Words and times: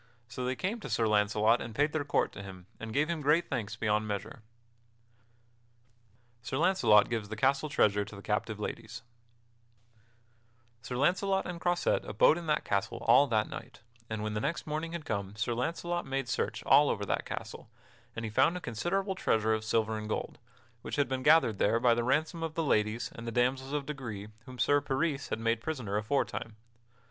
So 0.27 0.43
they 0.43 0.55
came 0.55 0.79
to 0.79 0.89
Sir 0.89 1.05
Launcelot 1.07 1.61
and 1.61 1.75
paid 1.75 1.91
their 1.93 2.03
court 2.03 2.31
to 2.31 2.41
him 2.41 2.65
and 2.79 2.91
gave 2.91 3.07
him 3.07 3.21
great 3.21 3.47
thanks 3.51 3.75
beyond 3.75 4.07
measure. 4.07 4.41
[Sidenote: 6.41 6.41
Sir 6.43 6.57
Launcelot 6.57 7.07
gives 7.11 7.29
the 7.29 7.35
castle 7.35 7.69
treasure 7.69 8.03
to 8.03 8.15
the 8.15 8.23
captive 8.23 8.59
ladies] 8.59 9.03
Sir 10.81 10.95
Launcelot 10.95 11.45
and 11.45 11.61
Croisette 11.61 12.03
abode 12.03 12.39
in 12.39 12.47
that 12.47 12.63
castle 12.65 12.97
all 13.05 13.27
that 13.27 13.47
night, 13.47 13.81
and 14.09 14.23
when 14.23 14.33
the 14.33 14.41
next 14.41 14.65
morning 14.65 14.93
had 14.93 15.05
come 15.05 15.35
Sir 15.35 15.53
Launcelot 15.53 16.07
made 16.07 16.27
search 16.27 16.63
all 16.63 16.89
over 16.89 17.05
that 17.05 17.23
castle, 17.25 17.69
and 18.15 18.25
he 18.25 18.31
found 18.31 18.57
a 18.57 18.59
considerable 18.59 19.13
treasure 19.13 19.53
of 19.53 19.63
silver 19.63 19.99
and 19.99 20.09
gold, 20.09 20.39
which 20.81 20.95
had 20.95 21.07
been 21.07 21.21
gathered 21.21 21.59
there 21.59 21.79
by 21.79 21.93
the 21.93 22.03
ransom 22.03 22.41
of 22.41 22.55
the 22.55 22.63
ladies 22.63 23.11
and 23.13 23.27
the 23.27 23.31
damsels 23.31 23.71
of 23.71 23.85
degree 23.85 24.29
whom 24.47 24.57
Sir 24.57 24.81
Peris 24.81 25.27
had 25.27 25.39
made 25.39 25.61
prisoner 25.61 25.95
aforetime. 25.95 26.55